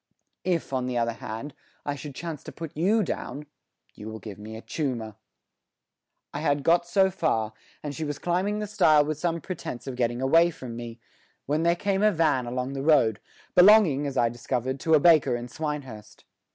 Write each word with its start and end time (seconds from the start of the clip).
If, 0.45 0.73
on 0.73 0.87
the 0.87 0.97
other 0.97 1.13
hand, 1.13 1.53
I 1.85 1.93
should 1.93 2.15
chance 2.15 2.43
to 2.45 2.51
put 2.51 2.75
you 2.75 3.03
down, 3.03 3.45
you 3.93 4.09
will 4.09 4.17
give 4.17 4.39
me 4.39 4.57
a 4.57 4.61
choomer." 4.63 5.15
I 6.33 6.39
had 6.39 6.63
got 6.63 6.87
so 6.87 7.11
far, 7.11 7.53
and 7.83 7.93
she 7.93 8.03
was 8.03 8.17
climbing 8.17 8.57
the 8.57 8.65
stile 8.65 9.05
with 9.05 9.19
some 9.19 9.41
pretence 9.41 9.85
of 9.85 9.95
getting 9.95 10.19
away 10.19 10.49
from 10.49 10.75
me, 10.75 10.99
when 11.45 11.61
there 11.61 11.75
came 11.75 12.01
a 12.01 12.11
van 12.11 12.47
along 12.47 12.73
the 12.73 12.81
road, 12.81 13.19
belonging, 13.53 14.07
as 14.07 14.17
I 14.17 14.27
discovered, 14.27 14.79
to 14.79 14.95
a 14.95 14.99
baker 14.99 15.35
in 15.35 15.47
Swinehurst. 15.47 16.23